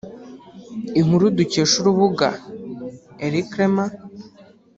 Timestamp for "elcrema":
3.25-3.85